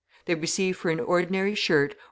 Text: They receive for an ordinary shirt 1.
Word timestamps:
They 0.25 0.33
receive 0.33 0.77
for 0.77 0.89
an 0.89 0.99
ordinary 0.99 1.53
shirt 1.53 1.91
1. 1.91 1.99